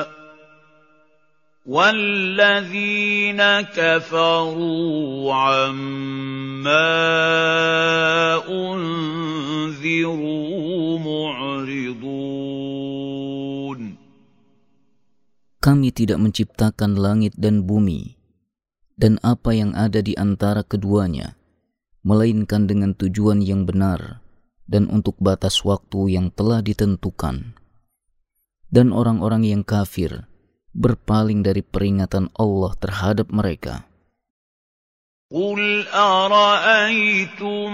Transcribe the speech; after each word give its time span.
والذين 1.63 3.40
كفروا 3.71 5.08
عما 5.31 6.91
أنذروا 8.52 10.88
معرضون 10.99 13.79
Kami 15.63 15.96
tidak 15.96 16.20
menciptakan 16.20 16.99
langit 16.99 17.32
dan 17.40 17.63
bumi 17.63 18.20
dan 18.99 19.16
apa 19.23 19.55
yang 19.55 19.71
ada 19.79 20.04
di 20.04 20.12
antara 20.20 20.60
keduanya, 20.68 21.40
melainkan 22.04 22.68
dengan 22.68 22.91
tujuan 22.91 23.40
yang 23.40 23.63
benar 23.63 24.20
dan 24.68 24.91
untuk 24.91 25.16
batas 25.23 25.63
waktu 25.63 26.20
yang 26.20 26.27
telah 26.35 26.60
ditentukan. 26.60 27.55
Dan 28.73 28.90
orang-orang 28.91 29.45
yang 29.48 29.63
kafir, 29.63 30.27
berpaling 30.74 31.46
dari 31.46 31.62
peringatan 31.62 32.34
Allah 32.35 32.74
terhadap 32.82 33.27
mereka. 33.32 33.84
قل 35.34 35.90
أرأيتم 35.90 37.70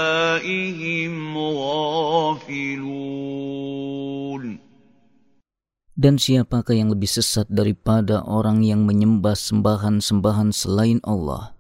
Dan 6.03 6.19
siapakah 6.19 6.75
yang 6.75 6.91
lebih 6.91 7.07
sesat 7.07 7.47
daripada 7.47 8.27
orang 8.27 8.67
yang 8.67 8.83
menyembah 8.91 9.39
sembahan-sembahan 9.39 10.51
selain 10.51 10.99
Allah 11.07 11.55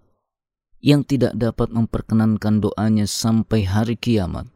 yang 0.82 1.06
tidak 1.06 1.38
dapat 1.38 1.70
memperkenankan 1.70 2.58
doanya 2.58 3.06
sampai 3.06 3.62
hari 3.62 3.94
kiamat 3.94 4.50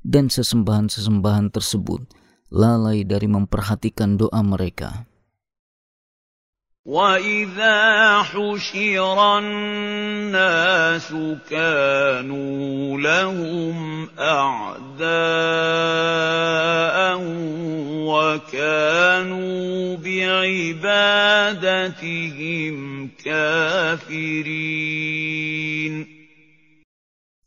dan 0.00 0.32
sesembahan-sesembahan 0.32 1.52
tersebut 1.52 2.08
lalai 2.48 3.04
dari 3.04 3.28
memperhatikan 3.28 4.16
doa 4.16 4.40
mereka. 4.40 5.04
وَإِذَا 6.86 8.22
حُشِرَ 8.22 9.18
النَّاسُ 9.38 11.10
كَانُوا 11.50 13.00
لَهُمْ 13.00 13.78
أَعْدَاءً 14.18 16.96
وَكَانُوا 18.06 19.74
بِعِبَادَتِهِمْ 19.98 22.74
كَافِرِينَ 23.26 25.94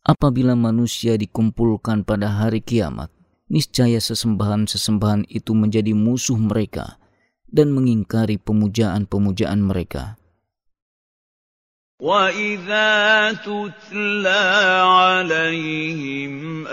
Apabila 0.02 0.58
manusia 0.60 1.14
dikumpulkan 1.16 2.04
pada 2.04 2.28
hari 2.36 2.60
kiamat, 2.60 3.08
niscaya 3.48 3.96
sesembahan-sesembahan 4.04 5.24
itu 5.32 5.56
menjadi 5.56 5.96
musuh 5.96 6.36
mereka– 6.36 7.00
dan 7.52 7.70
mengingkari 7.76 8.40
pemujaan-pemujaan 8.40 9.60
mereka. 9.62 10.16
وَإِذَا 12.02 12.98
تُتْلَى 13.46 14.40
عَلَيْهِمْ 14.82 16.66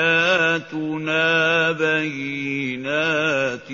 آيَاتُنَا 0.00 1.24
بَيِّنَاتٍ 1.76 3.68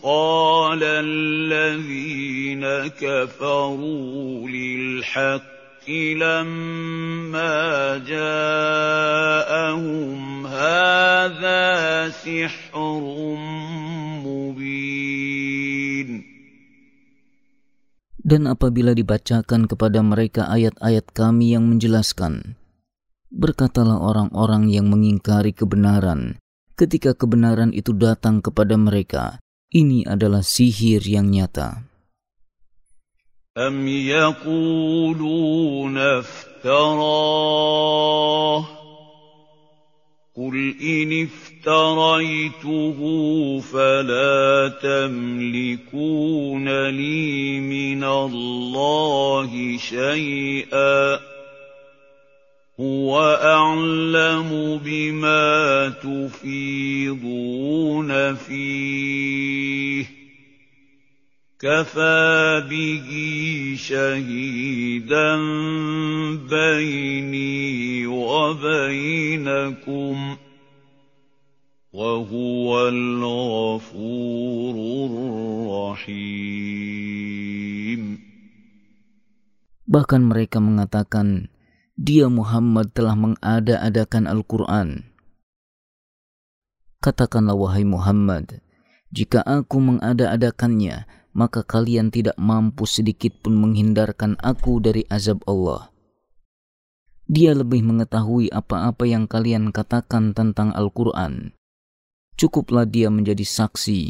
قَالَ 0.00 0.82
الَّذِينَ 0.96 2.64
كَفَرُوا 2.88 4.32
لِلْحَقِّ 4.48 5.59
لما 5.88 7.56
جاءهم 8.04 10.20
هذا 10.44 11.62
سحر 12.12 12.74
مبين 14.20 16.28
Dan 18.20 18.44
apabila 18.46 18.94
dibacakan 18.94 19.66
kepada 19.66 20.04
mereka 20.06 20.46
ayat-ayat 20.52 21.10
kami 21.16 21.50
yang 21.56 21.66
menjelaskan, 21.66 22.54
berkatalah 23.32 23.96
orang-orang 23.98 24.70
yang 24.70 24.86
mengingkari 24.86 25.50
kebenaran, 25.50 26.38
ketika 26.78 27.10
kebenaran 27.16 27.74
itu 27.74 27.90
datang 27.90 28.38
kepada 28.38 28.78
mereka, 28.78 29.42
ini 29.74 30.06
adalah 30.06 30.46
sihir 30.46 31.02
yang 31.10 31.26
nyata. 31.26 31.89
أَمْ 33.66 33.88
يَقُولُونَ 33.88 35.98
افْتَرَاهُ 35.98 38.68
قُلْ 40.36 40.74
إِنِ 40.82 41.22
افْتَرَيْتُهُ 41.28 43.00
فَلَا 43.72 44.72
تَمْلِكُونَ 44.82 46.88
لِي 46.88 47.60
مِنَ 47.60 48.04
اللَّهِ 48.04 49.76
شَيْئًا 49.78 51.18
هُوَ 52.80 53.18
أَعْلَمُ 53.44 54.80
بِمَا 54.84 55.88
تُفِيضُونَ 55.88 58.34
فِيهِ 58.34 60.19
كفى 61.60 62.16
به 62.72 63.10
شهيدا 63.76 65.30
بيني 66.48 67.60
وبينكم 68.08 70.16
وهو 71.92 72.68
الغفور 72.88 74.74
الرحيم 75.06 78.00
Bahkan 79.90 80.22
mereka 80.22 80.62
mengatakan, 80.62 81.50
dia 81.98 82.30
Muhammad 82.30 82.94
telah 82.94 83.18
mengada-adakan 83.18 84.30
Al-Quran. 84.30 85.02
Katakanlah 87.02 87.58
wahai 87.58 87.82
Muhammad, 87.82 88.62
jika 89.10 89.42
aku 89.42 89.82
mengada-adakannya, 89.82 91.10
maka 91.32 91.62
kalian 91.62 92.10
tidak 92.10 92.34
mampu 92.40 92.86
sedikit 92.86 93.34
pun 93.38 93.54
menghindarkan 93.58 94.34
aku 94.42 94.82
dari 94.82 95.06
azab 95.06 95.42
Allah. 95.46 95.90
Dia 97.30 97.54
lebih 97.54 97.86
mengetahui 97.86 98.50
apa-apa 98.50 99.06
yang 99.06 99.30
kalian 99.30 99.70
katakan 99.70 100.34
tentang 100.34 100.74
Al-Quran. 100.74 101.54
Cukuplah 102.34 102.88
dia 102.90 103.06
menjadi 103.12 103.46
saksi 103.46 104.00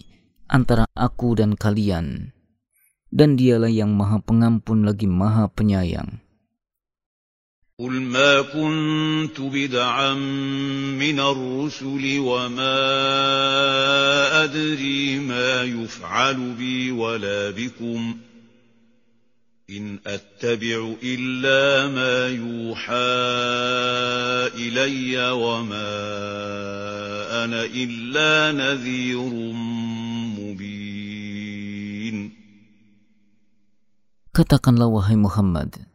antara 0.49 0.88
aku 0.96 1.37
dan 1.37 1.52
kalian. 1.52 2.32
Dan 3.11 3.34
dialah 3.37 3.69
yang 3.69 3.93
maha 3.93 4.22
pengampun 4.25 4.87
lagi 4.88 5.05
maha 5.11 5.50
penyayang. 5.52 6.22
قُلْ 7.81 7.93
مَا 8.15 8.31
كُنتُ 8.43 9.41
بِدْعًا 9.41 10.15
مِّنَ 11.03 11.21
الرُّسُلِ 11.21 12.17
وَمَا 12.25 12.73
أَدْرِي 14.44 15.19
مَا 15.29 15.62
يُفْعَلُ 15.62 16.55
بِي 16.59 16.91
وَلَا 16.93 17.50
بِكُمْ 17.50 18.15
ۖ 18.15 18.17
إِنْ 19.73 19.99
أَتَّبِعُ 20.06 20.91
إِلَّا 21.03 21.87
مَا 21.97 22.29
يُوحَىٰ 22.29 22.94
إِلَيَّ 24.65 25.31
وَمَا 25.47 25.91
أَنَا 27.44 27.65
إِلَّا 27.65 28.53
نَذِيرٌ 28.62 29.32
مُّبِينٌ 30.38 32.32
Katakanlah 34.37 34.88
wahai 34.93 35.17
محمد 35.17 35.89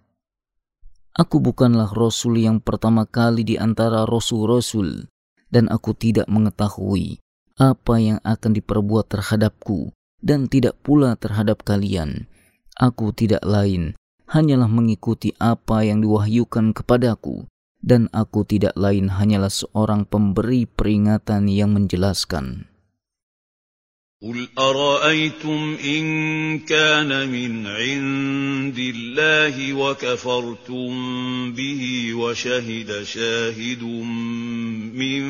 Aku 1.15 1.39
bukanlah 1.39 1.87
rasul 1.95 2.35
yang 2.43 2.59
pertama 2.59 3.07
kali 3.07 3.47
di 3.47 3.55
antara 3.55 4.03
rasul-rasul, 4.03 5.07
dan 5.47 5.71
aku 5.71 5.95
tidak 5.95 6.27
mengetahui 6.27 7.23
apa 7.55 7.95
yang 8.03 8.19
akan 8.27 8.51
diperbuat 8.51 9.07
terhadapku, 9.07 9.95
dan 10.19 10.51
tidak 10.51 10.75
pula 10.83 11.15
terhadap 11.15 11.63
kalian. 11.63 12.27
Aku 12.75 13.15
tidak 13.15 13.47
lain, 13.47 13.95
hanyalah 14.27 14.67
mengikuti 14.67 15.31
apa 15.39 15.87
yang 15.87 16.03
diwahyukan 16.03 16.75
kepadaku, 16.75 17.47
dan 17.79 18.11
aku 18.11 18.43
tidak 18.43 18.75
lain 18.75 19.07
hanyalah 19.07 19.47
seorang 19.47 20.03
pemberi 20.03 20.67
peringatan 20.67 21.47
yang 21.47 21.71
menjelaskan. 21.71 22.74
قُلْ 24.23 24.47
أَرَأَيْتُمْ 24.59 25.77
إِن 25.83 26.03
كَانَ 26.59 27.29
مِنْ 27.29 27.67
عِندِ 27.67 28.77
اللَّهِ 28.95 29.73
وَكَفَرْتُم 29.73 30.89
بِهِ 31.53 32.13
وَشَهِدَ 32.13 33.03
شَاهِدٌ 33.03 33.83
مِّن 33.83 35.21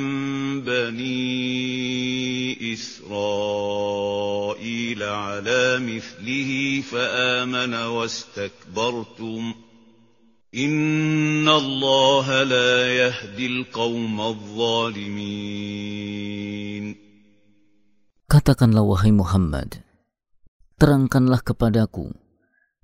بَنِي 0.62 2.74
إِسْرَائِيلَ 2.74 5.04
عَلَىٰ 5.04 5.80
مِثْلِهِ 5.82 6.82
فَآمَنَ 6.82 7.74
وَاسْتَكْبَرْتُمْ 7.74 9.54
ۖ 9.54 9.56
إِنَّ 10.58 11.50
اللَّهَ 11.50 12.44
لَا 12.44 12.94
يَهْدِي 12.98 13.46
الْقَوْمَ 13.46 14.22
الظَّالِمِينَ 14.22 16.55
Katakanlah 18.36 18.84
wahai 18.84 19.16
Muhammad, 19.16 19.80
terangkanlah 20.76 21.40
kepadaku 21.40 22.12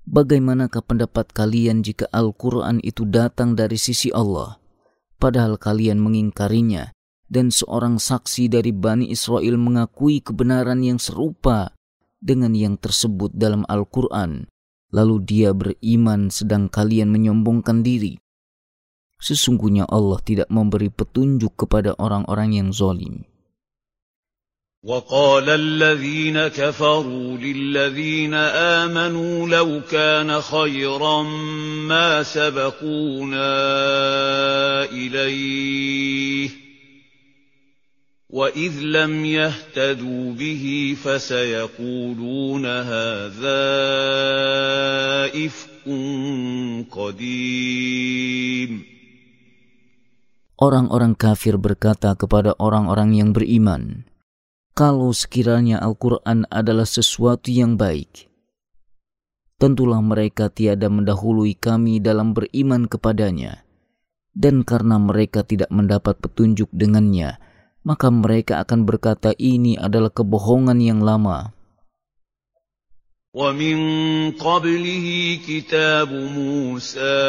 bagaimanakah 0.08 0.80
pendapat 0.80 1.28
kalian 1.36 1.84
jika 1.84 2.08
Al-Quran 2.08 2.80
itu 2.80 3.04
datang 3.04 3.52
dari 3.52 3.76
sisi 3.76 4.08
Allah, 4.16 4.56
padahal 5.20 5.60
kalian 5.60 6.00
mengingkarinya 6.00 6.88
dan 7.28 7.52
seorang 7.52 8.00
saksi 8.00 8.48
dari 8.48 8.72
Bani 8.72 9.12
Israel 9.12 9.60
mengakui 9.60 10.24
kebenaran 10.24 10.80
yang 10.80 10.96
serupa 10.96 11.76
dengan 12.16 12.56
yang 12.56 12.80
tersebut 12.80 13.36
dalam 13.36 13.68
Al-Quran, 13.68 14.48
lalu 14.88 15.16
dia 15.20 15.52
beriman 15.52 16.32
sedang 16.32 16.72
kalian 16.72 17.12
menyombongkan 17.12 17.84
diri. 17.84 18.16
Sesungguhnya 19.20 19.84
Allah 19.84 20.16
tidak 20.24 20.48
memberi 20.48 20.88
petunjuk 20.88 21.68
kepada 21.68 21.92
orang-orang 22.00 22.56
yang 22.56 22.68
zolim. 22.72 23.28
وَقَالَ 24.82 25.46
الَّذِينَ 25.46 26.48
كَفَرُوا 26.50 27.38
لِلَّذِينَ 27.38 28.34
آمَنُوا 28.90 29.46
لَوْ 29.46 29.68
كَانَ 29.90 30.26
خَيْرًا 30.40 31.22
مَّا 31.86 32.22
سَبَقُونَا 32.26 33.52
إِلَيْهِ 34.90 36.48
ۚ 36.48 36.54
وَإِذْ 38.30 38.72
لَمْ 38.82 39.12
يَهْتَدُوا 39.24 40.26
بِهِ 40.34 40.64
فَسَيَقُولُونَ 40.98 42.64
هَٰذَا 42.66 43.66
إِفْكٌ 45.30 45.86
قَدِيمٌ 46.90 48.70
Orang-orang 50.58 51.14
kafir 51.14 51.54
berkata 51.54 52.18
kepada 52.18 52.58
orang-orang 52.58 53.14
yang 53.18 53.30
beriman, 53.30 54.06
kalau 54.72 55.12
sekiranya 55.12 55.80
Al-Quran 55.84 56.48
adalah 56.48 56.88
sesuatu 56.88 57.52
yang 57.52 57.76
baik, 57.76 58.28
tentulah 59.60 60.00
mereka 60.00 60.48
tiada 60.48 60.88
mendahului 60.88 61.52
kami 61.60 62.00
dalam 62.00 62.32
beriman 62.32 62.88
kepadanya, 62.88 63.64
dan 64.32 64.64
karena 64.64 64.96
mereka 64.96 65.44
tidak 65.44 65.68
mendapat 65.68 66.16
petunjuk 66.24 66.72
dengannya, 66.72 67.36
maka 67.84 68.08
mereka 68.08 68.64
akan 68.64 68.88
berkata 68.88 69.36
ini 69.36 69.76
adalah 69.76 70.08
kebohongan 70.12 70.78
yang 70.80 71.00
lama. 71.04 71.52
ومن 73.32 73.76
قبله 74.36 75.06
كتاب 75.48 76.12
موسى 76.12 77.22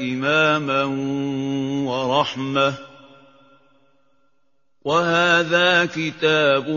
إِمَامًا 0.00 0.82
ورحمه 1.84 2.87
وهذا 4.86 5.90
كتاب 5.90 6.70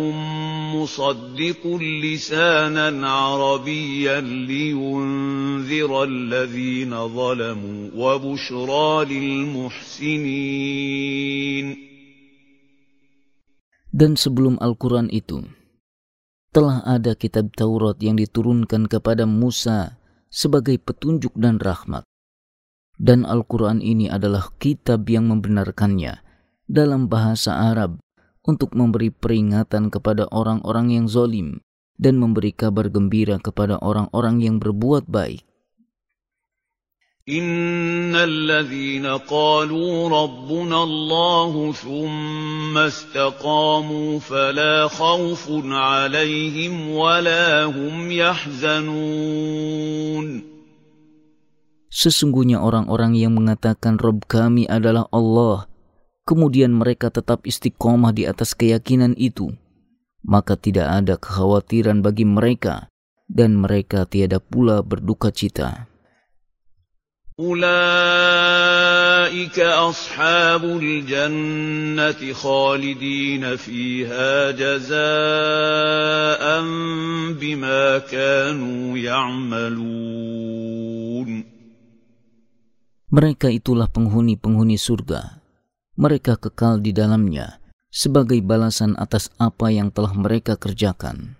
مصدق 0.74 1.62
لسانا 1.78 2.88
عربيا 3.10 4.22
لينذر 4.26 5.92
الذين 6.04 6.92
ظلموا 7.08 7.84
وبشرى 7.96 8.90
للمحسنين 9.06 11.68
Dan 13.92 14.16
sebelum 14.16 14.56
Al-Quran 14.64 15.12
itu, 15.12 15.44
telah 16.56 16.80
ada 16.88 17.12
kitab 17.12 17.52
Taurat 17.52 18.00
yang 18.00 18.16
diturunkan 18.16 18.88
kepada 18.88 19.28
Musa 19.28 20.00
sebagai 20.32 20.80
petunjuk 20.80 21.36
dan 21.36 21.60
rahmat. 21.60 22.08
Dan 22.96 23.28
Al-Quran 23.28 23.84
ini 23.84 24.08
adalah 24.08 24.48
kitab 24.64 25.12
yang 25.12 25.28
membenarkannya, 25.28 26.24
dalam 26.70 27.08
bahasa 27.10 27.72
Arab 27.74 27.98
untuk 28.46 28.74
memberi 28.78 29.10
peringatan 29.14 29.90
kepada 29.94 30.26
orang-orang 30.30 30.90
yang 30.94 31.06
zolim 31.10 31.60
dan 32.02 32.16
memberi 32.18 32.52
kabar 32.54 32.90
gembira 32.90 33.38
kepada 33.38 33.78
orang-orang 33.82 34.42
yang 34.44 34.58
berbuat 34.62 35.06
baik. 35.10 35.42
إن 37.32 38.16
الذين 38.18 39.06
قالوا 39.06 40.10
ربنا 40.10 40.80
فلا 44.20 44.74
خوف 44.90 45.46
عليهم 45.70 46.74
ولا 46.92 47.66
هم 47.70 48.12
يحزنون 48.12 50.28
Sesungguhnya 51.92 52.56
orang-orang 52.58 53.12
yang 53.14 53.38
mengatakan 53.38 54.02
Rob 54.02 54.26
kami 54.26 54.66
adalah 54.66 55.06
Allah 55.14 55.70
kemudian 56.28 56.74
mereka 56.74 57.10
tetap 57.10 57.46
istiqomah 57.48 58.14
di 58.14 58.28
atas 58.28 58.54
keyakinan 58.58 59.18
itu, 59.18 59.52
maka 60.26 60.54
tidak 60.58 60.88
ada 60.90 61.16
kekhawatiran 61.18 62.06
bagi 62.06 62.24
mereka 62.26 62.90
dan 63.32 63.56
mereka 63.58 64.04
tiada 64.06 64.38
pula 64.44 64.84
berduka 64.86 65.32
cita. 65.34 65.90
Mereka 83.12 83.50
itulah 83.52 83.90
penghuni-penghuni 83.92 84.78
surga 84.78 85.41
mereka 86.00 86.40
kekal 86.40 86.80
di 86.80 86.96
dalamnya 86.96 87.60
sebagai 87.92 88.40
balasan 88.40 88.96
atas 88.96 89.28
apa 89.40 89.68
yang 89.74 89.92
telah 89.92 90.16
mereka 90.16 90.56
kerjakan. 90.56 91.36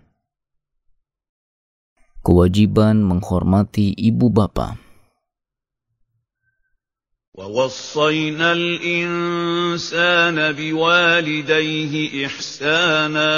Kewajiban 2.24 3.00
menghormati 3.02 3.92
ibu 3.96 4.28
bapa. 4.32 4.78
وَوَصَّيْنَا 7.32 8.52
الْإِنسَانَ 8.52 10.36
بِوَالِدَيْهِ 10.52 11.94
إِحْسَانًا 12.28 13.32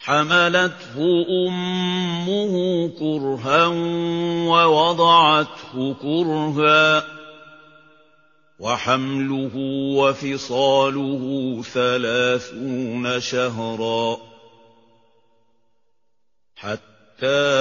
حَمَلَتْهُ 0.00 0.96
أُمُّهُ 1.44 2.54
كُرْهًا 2.96 3.64
وَوَضَعَتْهُ 4.48 5.74
كُرْهًا 6.02 6.82
وَحَمْلُهُ 8.60 9.56
وَفِصَالُهُ 9.98 11.60
ثَلَاثُونَ 11.72 13.20
شَهْرًا 13.20 14.14
ۚ 14.16 14.20
حَتَّىٰ 16.56 17.56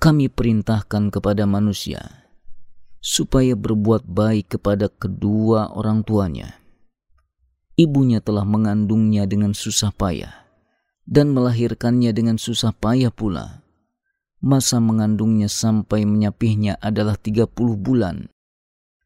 kami 0.00 0.32
perintahkan 0.32 1.12
kepada 1.12 1.44
manusia 1.44 2.24
supaya 3.04 3.52
berbuat 3.52 4.08
baik 4.08 4.56
kepada 4.56 4.88
kedua 4.88 5.68
orang 5.76 6.00
tuanya. 6.08 6.56
Ibunya 7.76 8.24
telah 8.24 8.48
mengandungnya 8.48 9.28
dengan 9.28 9.52
susah 9.52 9.92
payah 9.92 10.32
dan 11.04 11.36
melahirkannya 11.36 12.16
dengan 12.16 12.40
susah 12.40 12.72
payah 12.80 13.12
pula. 13.12 13.60
Masa 14.40 14.80
mengandungnya 14.80 15.52
sampai 15.52 16.08
menyapihnya 16.08 16.80
adalah 16.80 17.20
30 17.20 17.44
bulan. 17.76 18.32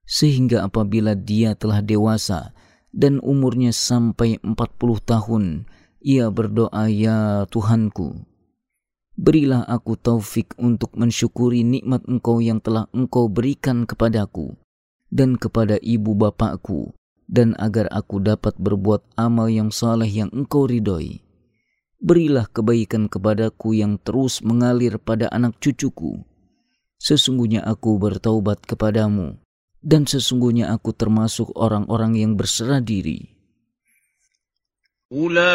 Sehingga 0.07 0.63
apabila 0.69 1.19
dia 1.19 1.59
telah 1.59 1.83
dewasa 1.83 2.55
dan 2.95 3.19
umurnya 3.19 3.75
sampai 3.75 4.39
40 4.47 5.03
tahun, 5.11 5.67
ia 5.99 6.31
berdoa, 6.31 6.87
"Ya 6.87 7.51
Tuhanku, 7.51 8.23
Berilah 9.15 9.63
aku 9.71 9.95
taufik 9.95 10.59
untuk 10.59 10.91
mensyukuri 10.99 11.63
nikmat 11.63 12.03
engkau 12.11 12.43
yang 12.43 12.59
telah 12.59 12.91
engkau 12.91 13.31
berikan 13.31 13.87
kepadaku 13.87 14.59
dan 15.15 15.39
kepada 15.39 15.79
ibu 15.79 16.19
bapakku 16.19 16.99
dan 17.31 17.55
agar 17.63 17.87
aku 17.95 18.19
dapat 18.19 18.59
berbuat 18.59 19.07
amal 19.15 19.47
yang 19.47 19.71
saleh 19.71 20.11
yang 20.11 20.35
engkau 20.35 20.67
ridhoi. 20.67 21.23
Berilah 22.03 22.51
kebaikan 22.51 23.07
kepadaku 23.07 23.79
yang 23.79 24.03
terus 24.03 24.43
mengalir 24.43 24.99
pada 24.99 25.31
anak 25.31 25.63
cucuku. 25.63 26.27
Sesungguhnya 26.99 27.63
aku 27.63 27.95
bertaubat 28.03 28.67
kepadamu 28.67 29.39
dan 29.79 30.11
sesungguhnya 30.11 30.75
aku 30.75 30.91
termasuk 30.91 31.55
orang-orang 31.55 32.19
yang 32.19 32.33
berserah 32.35 32.83
diri. 32.83 33.31
Ula 35.15 35.55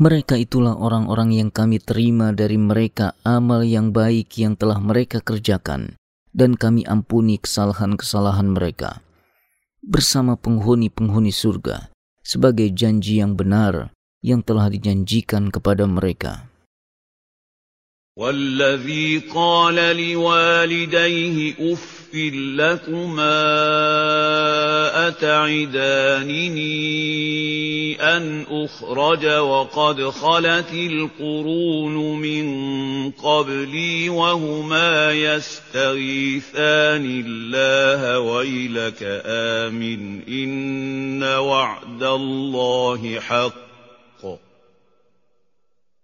Mereka 0.00 0.40
itulah 0.40 0.72
orang-orang 0.72 1.36
yang 1.36 1.50
kami 1.52 1.76
terima 1.76 2.32
dari 2.32 2.56
mereka 2.56 3.12
amal 3.28 3.60
yang 3.60 3.92
baik 3.92 4.32
yang 4.40 4.56
telah 4.56 4.80
mereka 4.80 5.20
kerjakan, 5.20 6.00
dan 6.32 6.56
kami 6.56 6.80
ampuni 6.88 7.36
kesalahan-kesalahan 7.36 8.56
mereka 8.56 9.04
bersama 9.84 10.38
penghuni-penghuni 10.40 11.34
surga 11.34 11.90
sebagai 12.24 12.70
janji 12.72 13.18
yang 13.20 13.34
benar 13.36 13.90
yang 14.24 14.40
telah 14.40 14.70
dijanjikan 14.72 15.50
kepada 15.52 15.84
mereka. 15.84 16.48
وَالَّذِي 18.16 19.22
قَالَ 19.34 19.96
لِوَالِدَيْهِ 19.96 21.54
أُفٍّ 21.72 22.08
لَّكُمَا 22.56 23.48
أَتَعِدَانِنِي 25.08 27.96
أَنْ 28.16 28.44
أُخْرَجَ 28.50 29.26
وَقَدْ 29.40 30.02
خَلَتِ 30.04 30.72
الْقُرُونُ 30.74 32.18
مِن 32.20 32.46
قَبْلِي 33.10 34.08
وَهُمَا 34.08 35.12
يَسْتَغِيثَانِ 35.12 37.22
اللَّهَ 37.26 38.18
وَيْلَكَ 38.20 39.22
آمِنْ 39.24 40.22
إِنَّ 40.28 41.22
وَعْدَ 41.24 42.02
اللَّهِ 42.02 43.20
حَقٌّ 43.20 43.71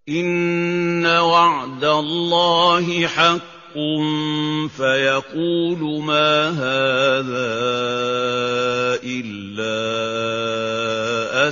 إِنَّ 0.09 1.05
وَعْدَ 1.05 1.83
اللَّهِ 1.85 2.85
حَقٌّ 3.13 3.75
فَيَقُولُ 4.73 5.81
مَا 6.01 6.33
هذا 6.57 7.53
إِلَّا 9.05 9.79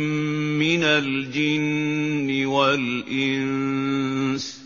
من 0.61 0.83
الجن 0.85 2.29
والإنس 2.47 4.63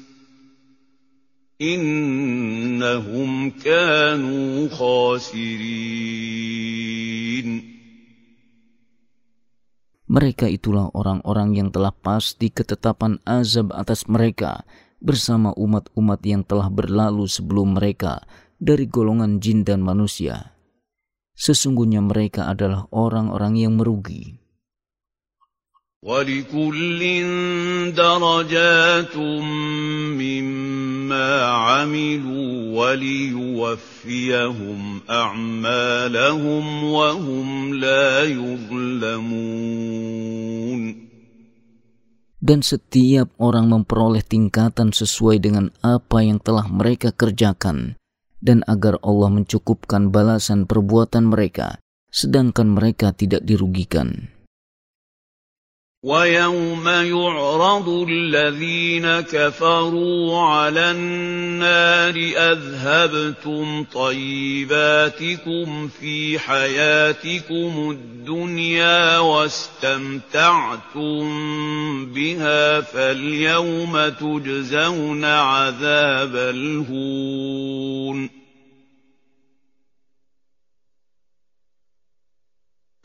إنهم 1.63 3.31
كانوا 3.63 4.51
خاسرين 4.69 6.51
Mereka 10.09 10.49
itulah 10.49 10.89
orang-orang 10.97 11.53
yang 11.61 11.69
telah 11.69 11.93
pasti 11.93 12.49
ketetapan 12.49 13.21
azab 13.29 13.77
atas 13.77 14.09
mereka 14.09 14.65
bersama 14.99 15.55
umat-umat 15.55 16.21
yang 16.27 16.43
telah 16.43 16.67
berlalu 16.69 17.29
sebelum 17.31 17.75
mereka 17.79 18.21
dari 18.59 18.87
golongan 18.91 19.39
jin 19.39 19.63
dan 19.63 19.79
manusia. 19.83 20.55
Sesungguhnya 21.39 22.03
mereka 22.03 22.51
adalah 22.51 22.87
orang-orang 22.91 23.55
yang 23.63 23.79
merugi. 23.79 24.43
وَلِكُلٍّ 25.99 27.03
دَرَجَاتٌ 27.99 29.15
مِّمَّا 30.15 31.29
عَمِلُوا 31.43 32.51
وَلِيُوَفِّيَهُمْ 32.79 34.81
أَعْمَالَهُمْ 35.11 36.65
وَهُمْ 36.93 37.47
لَا 37.75 38.11
يُظْلَمُونَ 38.31 41.08
dan 42.49 42.65
setiap 42.65 43.29
orang 43.37 43.69
memperoleh 43.69 44.25
tingkatan 44.25 44.89
sesuai 44.97 45.37
dengan 45.45 45.69
apa 45.85 46.25
yang 46.25 46.41
telah 46.41 46.65
mereka 46.73 47.13
kerjakan 47.13 48.01
dan 48.41 48.65
agar 48.65 48.97
Allah 49.05 49.29
mencukupkan 49.29 50.09
balasan 50.09 50.65
perbuatan 50.65 51.29
mereka 51.29 51.77
sedangkan 52.09 52.73
mereka 52.73 53.13
tidak 53.13 53.45
dirugikan. 53.45 54.33
وَيَوْمَ 56.03 56.89
يُعْرَضُ 56.89 57.89
الَّذِينَ 58.11 59.21
كَفَرُوا 59.21 60.41
عَلَى 60.47 60.91
النَّارِ 60.91 62.15
أَذْهَبْتُمْ 62.37 63.85
طَيِّبَاتِكُمْ 63.85 65.89
فِي 65.89 66.39
حَيَاتِكُمُ 66.39 67.91
الدُّنْيَا 67.91 69.19
وَاسْتَمْتَعْتُم 69.19 71.01
بِهَا 72.07 72.81
فَالْيَوْمَ 72.81 73.99
تُجْزَوْنَ 74.09 75.25
عَذَابَ 75.25 76.37
الْهُونِ 76.37 78.48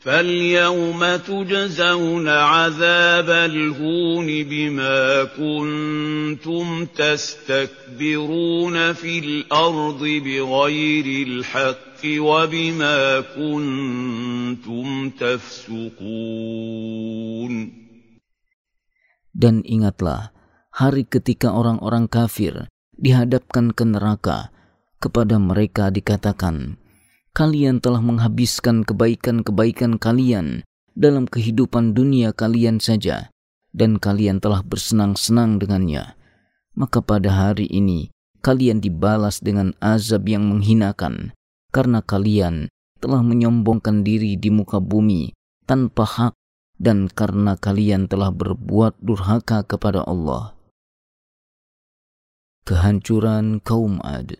فَالْيَوْمَ 0.04 1.00
تُجْزَوْنَ 1.00 2.26
عَذَابَ 2.28 3.28
الْهُونِ 3.48 4.28
بِمَا 4.52 5.00
كُنتُمْ 5.32 6.66
تَسْتَكْبِرُونَ 6.92 8.76
فِي 9.00 9.14
الْأَرْضِ 9.24 10.00
بِغَيْرِ 10.26 11.06
الْحَقِّ 11.28 12.00
وَبِمَا 12.04 12.98
كُنتُمْ 13.32 14.88
تَفْسُقُونَ 15.16 17.54
Dan 19.32 19.64
ingatlah 19.64 20.36
hari 20.68 21.08
ketika 21.08 21.48
orang-orang 21.56 22.12
kafir 22.12 22.68
dihadapkan 23.00 23.72
ke 23.72 23.88
neraka 23.88 24.52
kepada 25.00 25.40
mereka 25.40 25.88
dikatakan 25.88 26.76
kalian 27.34 27.82
telah 27.82 27.98
menghabiskan 27.98 28.86
kebaikan-kebaikan 28.86 29.98
kalian 29.98 30.62
dalam 30.94 31.26
kehidupan 31.26 31.90
dunia 31.90 32.30
kalian 32.30 32.78
saja, 32.78 33.28
dan 33.74 33.98
kalian 33.98 34.38
telah 34.38 34.62
bersenang-senang 34.62 35.58
dengannya. 35.58 36.14
Maka 36.78 37.02
pada 37.02 37.34
hari 37.34 37.66
ini 37.66 38.14
kalian 38.38 38.78
dibalas 38.78 39.42
dengan 39.42 39.74
azab 39.82 40.30
yang 40.30 40.46
menghinakan, 40.46 41.34
karena 41.74 41.98
kalian 42.06 42.70
telah 43.02 43.20
menyombongkan 43.26 44.06
diri 44.06 44.38
di 44.38 44.54
muka 44.54 44.78
bumi 44.78 45.34
tanpa 45.66 46.06
hak, 46.06 46.34
dan 46.78 47.10
karena 47.10 47.58
kalian 47.58 48.06
telah 48.06 48.30
berbuat 48.30 48.94
durhaka 49.02 49.66
kepada 49.66 50.06
Allah. 50.06 50.54
Kehancuran 52.66 53.58
kaum 53.60 53.98
Ad. 54.02 54.38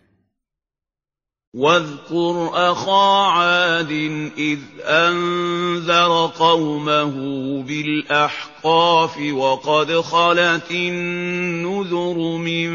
وَاذْكُرْ 1.55 2.35
أَخَا 2.51 3.23
عَادٍ 3.31 3.91
إِذْ 4.39 4.59
أَنذَرَ 4.83 6.31
قَوْمَهُ 6.39 7.15
بِالْأَحْقَافِ 7.63 9.15
وَقَدْ 9.33 10.01
خَلَتِ 10.01 10.71
النُّذُرُ 10.71 12.19
مِن 12.37 12.71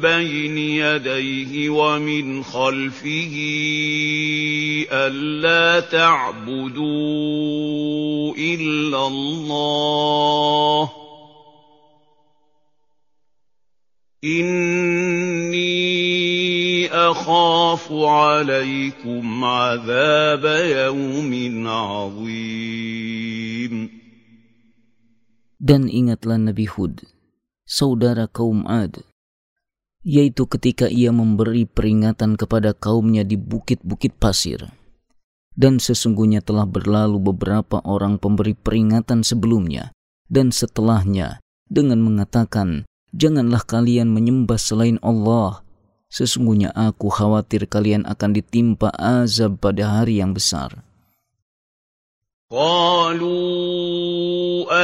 بَيْنِ 0.00 0.58
يَدَيْهِ 0.58 1.68
وَمِنْ 1.68 2.42
خَلْفِهِ 2.44 3.34
أَلَّا 4.92 5.80
تَعْبُدُوا 5.80 8.32
إِلَّا 8.40 9.06
اللَّهَ 9.06 10.84
ۖ 10.84 10.88
إِنِّي 14.24 14.74
أخاف 16.92 17.86
عليكم 17.92 19.24
عذاب 19.44 20.44
يوم 20.68 21.62
عظيم 21.68 23.90
Dan 25.64 25.88
ingatlah 25.88 26.36
Nabi 26.36 26.68
Hud, 26.68 27.08
saudara 27.64 28.28
kaum 28.28 28.68
Ad, 28.68 29.00
yaitu 30.04 30.44
ketika 30.44 30.92
ia 30.92 31.08
memberi 31.08 31.64
peringatan 31.64 32.36
kepada 32.36 32.76
kaumnya 32.76 33.24
di 33.24 33.40
bukit-bukit 33.40 34.12
pasir. 34.20 34.60
Dan 35.56 35.80
sesungguhnya 35.80 36.44
telah 36.44 36.68
berlalu 36.68 37.16
beberapa 37.32 37.80
orang 37.86 38.18
pemberi 38.20 38.52
peringatan 38.52 39.24
sebelumnya 39.24 39.88
dan 40.28 40.52
setelahnya 40.52 41.40
dengan 41.72 42.04
mengatakan, 42.04 42.84
Janganlah 43.16 43.64
kalian 43.64 44.12
menyembah 44.12 44.60
selain 44.60 45.00
Allah 45.00 45.63
Sesungguhnya 46.14 46.70
aku 46.70 47.10
khawatir 47.10 47.66
kalian 47.66 48.06
akan 48.06 48.38
ditimpa 48.38 48.86
azab 48.94 49.58
pada 49.58 49.98
hari 49.98 50.22
yang 50.22 50.30
besar. 50.30 50.70
قالوا 52.54 53.34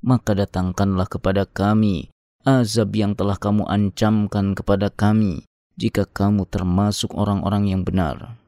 maka 0.00 0.32
datangkanlah 0.32 1.04
kepada 1.04 1.44
kami 1.44 2.08
azab 2.48 2.96
yang 2.96 3.12
telah 3.12 3.36
kamu 3.36 3.68
ancamkan 3.68 4.56
kepada 4.56 4.88
kami 4.88 5.44
jika 5.76 6.08
kamu 6.08 6.48
termasuk 6.48 7.12
orang-orang 7.12 7.68
yang 7.68 7.84
benar. 7.84 8.39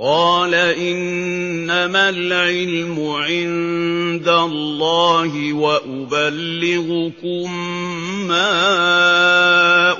قال 0.00 0.48
انما 0.54 2.04
العلم 2.08 2.98
عند 3.12 4.28
الله 4.28 5.32
وابلغكم 5.52 7.44
ما 8.24 8.52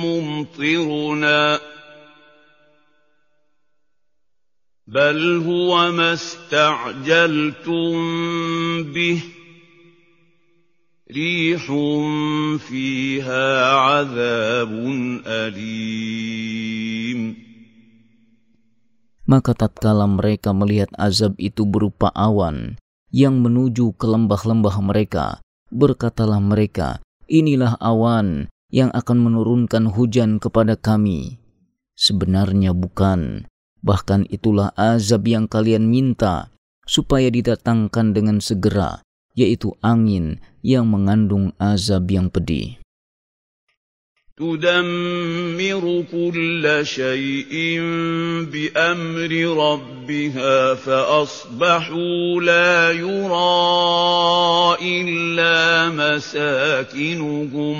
ممطرنا 0.00 1.60
بل 4.86 5.42
هو 5.42 5.74
ما 5.90 6.14
استعجلتم 6.14 7.90
به 8.94 9.18
ريح 11.10 11.64
فيها 12.62 13.46
عذاب 13.74 14.70
أليم 15.26 17.36
Maka 19.26 19.58
tatkala 19.58 20.06
mereka 20.06 20.54
melihat 20.54 20.86
azab 20.94 21.34
itu 21.42 21.66
berupa 21.66 22.14
awan 22.14 22.78
yang 23.10 23.42
menuju 23.42 23.90
ke 23.98 24.06
lembah-lembah 24.06 24.76
mereka, 24.78 25.42
berkatalah 25.74 26.38
mereka, 26.38 27.02
inilah 27.26 27.74
awan 27.82 28.46
yang 28.70 28.94
akan 28.94 29.18
menurunkan 29.18 29.90
hujan 29.98 30.38
kepada 30.38 30.78
kami. 30.78 31.42
Sebenarnya 31.98 32.70
bukan, 32.70 33.50
Bahkan 33.84 34.28
itulah 34.32 34.72
azab 34.76 35.26
yang 35.28 35.44
kalian 35.50 35.88
minta, 35.90 36.48
supaya 36.86 37.28
didatangkan 37.28 38.14
dengan 38.16 38.38
segera, 38.40 39.02
yaitu 39.36 39.74
angin 39.82 40.40
yang 40.64 40.86
mengandung 40.88 41.52
azab 41.60 42.08
yang 42.08 42.30
pedih. 42.32 42.78
تدمر 44.36 45.84
كل 46.12 46.64
شيء 46.84 47.52
بأمر 48.52 49.32
ربها 49.56 50.56
فأصبحوا 50.74 52.20
لا 52.44 52.92
يرى 52.92 53.64
إلا 54.76 55.56
مساكنهم 55.88 57.76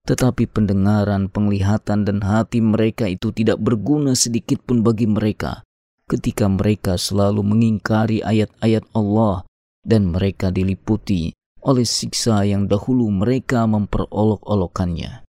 Tetapi 0.09 0.49
pendengaran, 0.49 1.29
penglihatan, 1.29 2.09
dan 2.09 2.25
hati 2.25 2.65
mereka 2.65 3.05
itu 3.09 3.29
tidak 3.33 3.61
berguna 3.61 4.17
sedikit 4.17 4.59
pun 4.65 4.81
bagi 4.85 5.05
mereka 5.09 5.63
ketika 6.09 6.49
mereka 6.49 6.97
selalu 6.97 7.45
mengingkari 7.45 8.25
ayat-ayat 8.25 8.81
Allah 8.97 9.45
dan 9.85 10.09
mereka 10.09 10.49
diliputi 10.49 11.37
oleh 11.61 11.85
siksa 11.85 12.49
yang 12.49 12.65
dahulu 12.65 13.13
mereka 13.13 13.69
memperolok-olokannya. 13.69 15.28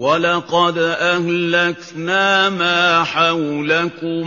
ولقد 0.00 0.78
أهلكنا 1.12 2.26
ما 2.56 3.04
حولكم 3.04 4.22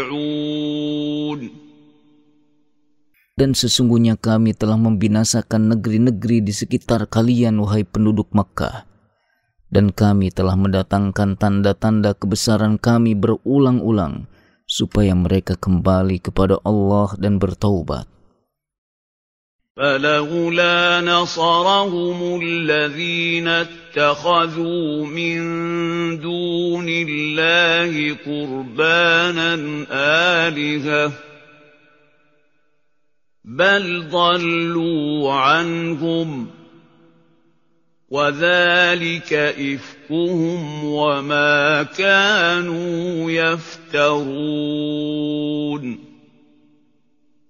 Dan 3.36 3.52
sesungguhnya 3.54 4.16
kami 4.16 4.56
telah 4.56 4.80
membinasakan 4.80 5.76
negeri-negeri 5.76 6.40
di 6.40 6.56
sekitar 6.56 7.04
kalian, 7.04 7.60
wahai 7.60 7.84
penduduk 7.84 8.32
Mekah, 8.32 8.88
Dan 9.68 9.92
kami 9.92 10.32
telah 10.32 10.56
mendatangkan 10.56 11.36
tanda-tanda 11.36 12.16
kebesaran 12.16 12.80
kami 12.80 13.12
berulang-ulang, 13.12 14.24
supaya 14.66 15.14
mereka 15.14 15.54
kembali 15.54 16.18
kepada 16.20 16.60
Allah 16.66 17.14
dan 17.16 17.38
bertaubat. 17.40 18.06
فلولا 19.76 21.00
نصرهم 21.04 22.40
الذين 22.42 23.48
اتخذوا 23.48 25.04
من 25.04 25.36
دون 26.16 26.86
الله 26.88 27.92
قربانا 28.24 29.52
آلهة 30.48 31.12
بل 33.44 33.84
ضلوا 34.08 35.32
عنهم 35.32 36.46
وذلك 38.06 39.30
إفكهم 39.58 40.60
وما 40.86 41.60
كانوا 41.98 42.98
يفترون 43.30 45.84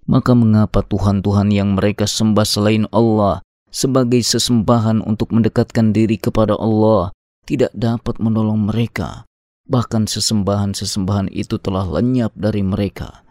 Maka 0.06 0.32
mengapa 0.38 0.86
Tuhan-Tuhan 0.86 1.50
yang 1.50 1.74
mereka 1.74 2.06
sembah 2.06 2.46
selain 2.46 2.86
Allah 2.94 3.42
sebagai 3.74 4.22
sesembahan 4.22 5.02
untuk 5.02 5.34
mendekatkan 5.34 5.90
diri 5.90 6.14
kepada 6.14 6.54
Allah 6.54 7.10
tidak 7.42 7.74
dapat 7.74 8.22
menolong 8.22 8.70
mereka? 8.70 9.26
Bahkan 9.66 10.06
sesembahan-sesembahan 10.06 11.26
itu 11.34 11.58
telah 11.58 11.90
lenyap 11.98 12.30
dari 12.38 12.62
mereka. 12.62 13.26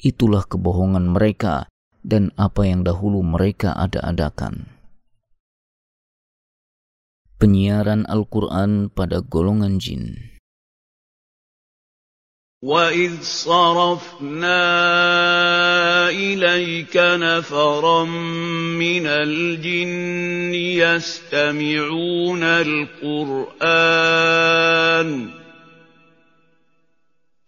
Itulah 0.00 0.48
kebohongan 0.48 1.04
mereka 1.04 1.68
dan 2.00 2.32
apa 2.40 2.64
yang 2.64 2.80
dahulu 2.80 3.20
mereka 3.20 3.76
ada-adakan. 3.76 4.72
Penyiaran 7.36 8.08
Al-Quran 8.08 8.88
pada 8.92 9.20
golongan 9.20 9.76
jin 9.80 10.32
وَإِذْ 12.64 13.20
صَرَفْنَا 13.22 14.64
إِلَيْكَ 16.08 16.96
نَفَرًا 16.96 18.02
مِنَ 18.72 19.04
الْجِنِّ 19.06 20.52
يَسْتَمِعُونَ 20.56 22.42
الْقُرْآنَ 22.42 25.28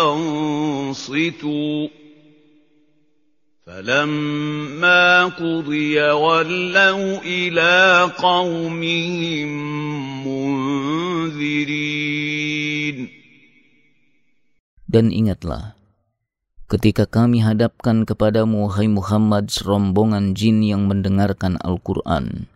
أَنصِتُوا 0.00 1.88
فَلَمَّا 3.68 5.04
قُضِيَ 5.36 5.94
وَلَّوْا 6.00 7.10
إِلَىٰ 7.20 7.84
قَوْمِهِم 8.16 9.50
مُّنذِرِينَ 10.24 12.96
Dan 14.88 15.12
ingatlah, 15.12 15.76
ketika 16.64 17.04
kami 17.04 17.44
hadapkan 17.44 18.08
kepadamu, 18.08 18.72
hai 18.72 18.88
Muhammad, 18.88 19.52
serombongan 19.52 20.32
jin 20.32 20.64
yang 20.64 20.88
mendengarkan 20.88 21.60
Al-Quran, 21.60 22.48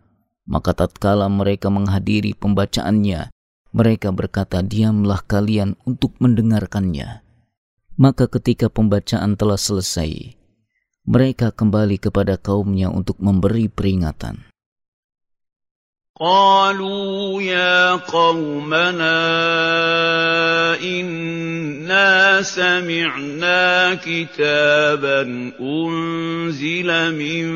maka 0.48 0.72
tatkala 0.72 1.29
mereka 1.29 1.68
menghadiri 1.68 2.33
pembacaannya, 2.33 3.29
mereka 3.77 4.09
berkata, 4.16 4.64
"Diamlah 4.64 5.20
kalian 5.29 5.77
untuk 5.85 6.16
mendengarkannya." 6.25 7.20
Maka 8.01 8.25
ketika 8.33 8.72
pembacaan 8.72 9.37
telah 9.37 9.61
selesai, 9.61 10.40
mereka 11.06 11.50
kembali 11.50 11.98
kepada 11.98 12.38
kaumnya 12.38 12.92
untuk 12.92 13.18
memberi 13.18 13.66
peringatan. 13.70 14.42
قالوا 16.22 17.42
يا 17.42 17.96
قومنا 17.96 19.18
إنا 20.78 22.12
سمعنا 22.42 23.94
كتابا 24.04 25.20
أنزل 25.60 26.88
من 27.16 27.46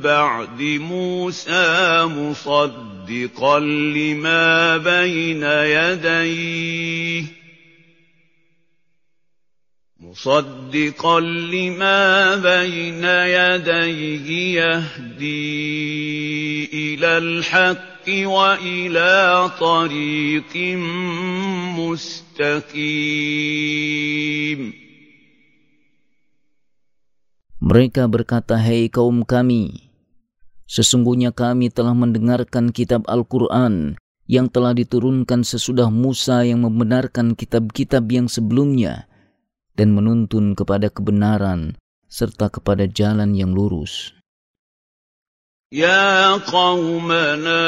بعد 0.00 0.58
موسى 0.58 1.68
مصدقا 2.08 3.58
لما 3.94 4.76
بين 4.82 5.42
يديه 5.44 7.24
مصدقا 10.00 11.20
لما 11.20 12.00
بين 12.40 13.04
يديه 13.04 14.26
يهدي 14.56 15.92
إلى 16.72 17.10
الحق 17.20 18.06
وإلى 18.08 19.12
طريق 19.60 20.52
مستقيم 21.76 24.60
Mereka 27.60 28.08
berkata, 28.08 28.56
Hei 28.56 28.88
kaum 28.88 29.22
kami, 29.28 29.92
sesungguhnya 30.64 31.28
kami 31.30 31.68
telah 31.68 31.92
mendengarkan 31.92 32.72
kitab 32.72 33.04
Al-Quran 33.04 34.00
yang 34.24 34.48
telah 34.48 34.72
diturunkan 34.72 35.44
sesudah 35.44 35.92
Musa 35.92 36.40
yang 36.48 36.64
membenarkan 36.64 37.36
kitab-kitab 37.36 38.08
yang 38.08 38.32
sebelumnya 38.32 39.09
dan 39.76 39.94
menuntun 39.94 40.58
kepada 40.58 40.88
kebenaran 40.90 41.78
serta 42.10 42.50
kepada 42.50 42.90
jalan 42.90 43.36
yang 43.38 43.54
lurus. 43.54 44.14
يا 45.70 46.34
قومنا 46.50 47.66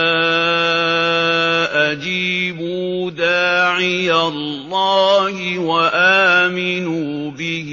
أجيبوا 1.95 3.11
داعي 3.11 4.11
الله 4.11 5.37
وآمنوا 5.59 7.31
به 7.31 7.71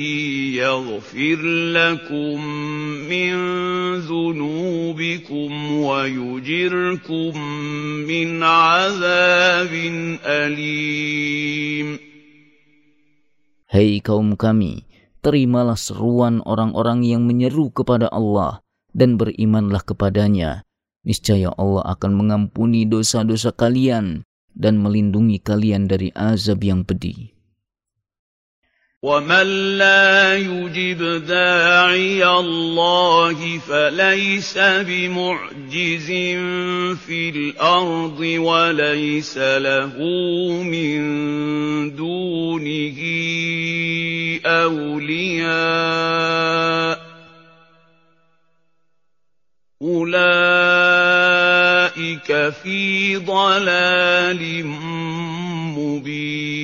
يغفر 0.54 1.40
لكم 1.74 2.38
من 3.10 3.34
ذنوبكم 4.06 5.52
ويجركم 5.82 7.34
من 8.06 8.30
عذاب 8.44 9.74
أليم' 10.46 12.09
Hei 13.70 14.02
kaum 14.02 14.34
kami, 14.34 14.82
terimalah 15.22 15.78
seruan 15.78 16.42
orang-orang 16.42 17.06
yang 17.06 17.22
menyeru 17.30 17.70
kepada 17.70 18.10
Allah 18.10 18.66
dan 18.98 19.14
berimanlah 19.14 19.86
kepadanya. 19.86 20.66
Niscaya 21.06 21.54
Allah 21.54 21.86
akan 21.94 22.12
mengampuni 22.18 22.90
dosa-dosa 22.90 23.54
kalian 23.54 24.26
dan 24.58 24.82
melindungi 24.82 25.38
kalian 25.38 25.86
dari 25.86 26.10
azab 26.18 26.66
yang 26.66 26.82
pedih. 26.82 27.30
وَمَن 29.04 29.80
لَّا 29.80 30.36
يُجِبْ 30.36 31.24
دَاعِيَ 31.26 32.20
اللَّهِ 32.28 33.58
فَلَيْسَ 33.68 34.58
بِمُعْجِزٍ 34.60 36.08
فِي 37.08 37.20
الْأَرْضِ 37.30 38.20
وَلَيْسَ 38.20 39.38
لَهُ 39.38 39.94
مِن 40.68 41.94
دُونِهِ 41.96 43.00
أَوْلِيَاءُ 44.46 46.96
ۚ 47.00 47.02
أُولَٰئِكَ 49.82 52.32
فِي 52.64 53.16
ضَلَالٍ 53.18 54.66
مُّبِينٍ 55.80 56.59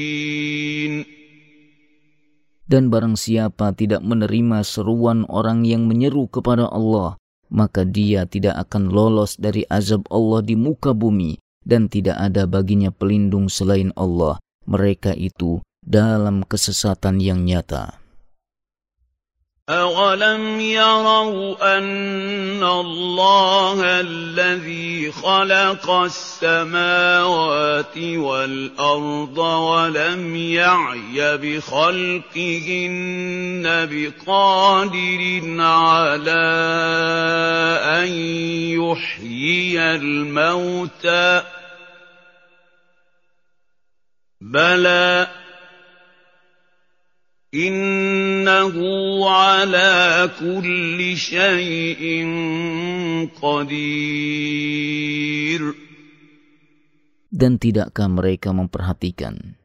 Dan 2.76 2.92
barang 2.92 3.16
siapa 3.16 3.72
tidak 3.72 4.04
menerima 4.04 4.60
seruan 4.68 5.24
orang 5.32 5.64
yang 5.64 5.88
menyeru 5.88 6.28
kepada 6.28 6.68
Allah, 6.68 7.16
maka 7.48 7.88
dia 7.88 8.28
tidak 8.28 8.68
akan 8.68 8.92
lolos 8.92 9.40
dari 9.40 9.64
azab 9.72 10.04
Allah 10.12 10.44
di 10.44 10.60
muka 10.60 10.92
bumi 10.92 11.40
dan 11.64 11.88
tidak 11.88 12.20
ada 12.20 12.44
baginya 12.44 12.92
pelindung 12.92 13.48
selain 13.48 13.96
Allah. 13.96 14.44
Mereka 14.68 15.16
itu 15.16 15.64
dalam 15.88 16.44
kesesatan 16.44 17.24
yang 17.24 17.48
nyata. 17.48 17.96
أَوَلَمْ 19.70 20.60
يَرَوْا 20.62 21.58
أَنَّ 21.78 22.64
اللَّهَ 22.64 23.82
الَّذِي 24.02 25.12
خَلَقَ 25.12 25.90
السَّمَاوَاتِ 25.90 27.98
وَالْأَرْضَ 27.98 29.38
وَلَمْ 29.38 30.36
يَعْيَ 30.36 31.18
بِخَلْقِهِنَّ 31.18 33.66
بِقَادِرٍ 33.66 35.22
عَلَىٰ 35.62 36.54
أَن 38.06 38.08
يُحْيِيَ 38.70 39.82
الْمَوْتَىٰ 39.98 41.44
بَلَىٰ 44.42 45.28
إِنَّهُ 47.54 48.74
كُلِّ 50.42 51.00
شَيْءٍ 51.14 52.02
قَدِيرٌ 53.38 55.62
Dan 57.36 57.60
tidakkah 57.60 58.08
mereka 58.08 58.56
memperhatikan 58.56 59.60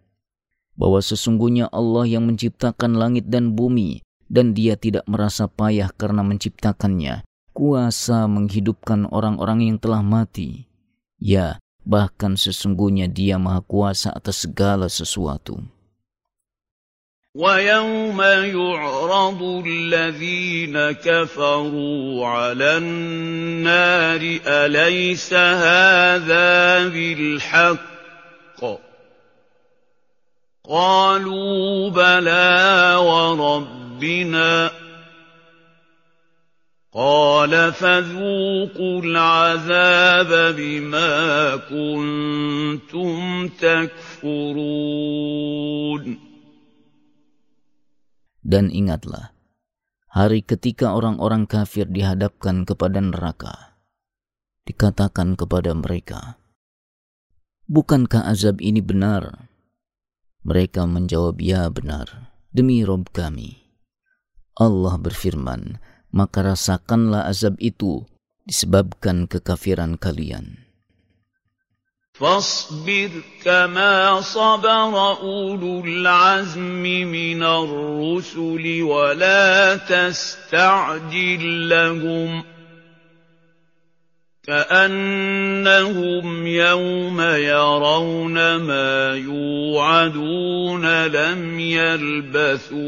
bahwa 0.75 0.99
sesungguhnya 1.01 1.71
Allah 1.73 2.03
yang 2.09 2.27
menciptakan 2.27 2.99
langit 2.99 3.31
dan 3.31 3.55
bumi 3.55 4.03
dan 4.27 4.53
dia 4.59 4.75
tidak 4.75 5.07
merasa 5.07 5.45
payah 5.47 5.87
karena 5.95 6.25
menciptakannya, 6.27 7.23
kuasa 7.55 8.27
menghidupkan 8.27 9.07
orang-orang 9.12 9.66
yang 9.71 9.79
telah 9.79 10.03
mati. 10.03 10.66
Ya, 11.23 11.61
bahkan 11.87 12.35
sesungguhnya 12.35 13.07
dia 13.12 13.37
maha 13.38 13.62
kuasa 13.62 14.09
atas 14.14 14.49
segala 14.51 14.88
sesuatu. 14.90 15.62
وَيَوْمَ 17.35 18.23
يُعْرَضُ 18.43 19.40
الَّذِينَ 19.66 20.75
كَفَرُوا 20.90 22.27
عَلَى 22.27 22.77
النَّارِ 22.77 24.38
أَلَيْسَ 24.47 25.35
هَٰذَا 25.35 26.88
بِالْحَقِّ 26.88 27.79
ۖ 28.62 28.66
قَالُوا 30.66 31.90
بَلَىٰ 31.90 32.97
وَرَبِّنَا 32.99 34.69
ۚ 34.69 34.73
قَالَ 36.95 37.73
فَذُوقُوا 37.73 39.03
الْعَذَابَ 39.03 40.55
بِمَا 40.59 41.57
كُنتُمْ 41.71 43.49
تَكْفُرُونَ 43.49 46.30
Dan 48.51 48.67
ingatlah, 48.75 49.31
hari 50.11 50.43
ketika 50.43 50.91
orang-orang 50.99 51.47
kafir 51.47 51.87
dihadapkan 51.87 52.67
kepada 52.67 52.99
neraka, 52.99 53.79
dikatakan 54.67 55.39
kepada 55.39 55.71
mereka, 55.79 56.35
Bukankah 57.71 58.27
azab 58.27 58.59
ini 58.59 58.83
benar? 58.83 59.47
Mereka 60.43 60.83
menjawab, 60.91 61.39
Ya 61.39 61.71
benar, 61.71 62.35
demi 62.51 62.83
Rob 62.83 63.07
kami. 63.15 63.71
Allah 64.59 64.99
berfirman, 64.99 65.79
Maka 66.11 66.43
rasakanlah 66.43 67.31
azab 67.31 67.55
itu 67.63 68.03
disebabkan 68.51 69.31
kekafiran 69.31 69.95
kalian. 69.95 70.69
فَاصْبِرْ 72.20 73.09
كَمَا 73.44 74.20
صَبَرَ 74.20 75.12
أُولُو 75.22 75.80
الْعَزْمِ 75.85 76.83
مِنَ 77.09 77.42
الرُّسُلِ 77.42 78.83
وَلَا 78.83 79.76
تَسْتَعْجِل 79.76 81.68
لَّهُمْ 81.68 82.40
ۚ 82.42 82.44
كَأَنَّهُمْ 84.46 86.46
يَوْمَ 86.46 87.20
يَرَوْنَ 87.20 88.56
مَا 88.56 89.14
يُوعَدُونَ 89.26 91.06
لَمْ 91.06 91.61
يَلْبَثُوا 91.61 92.80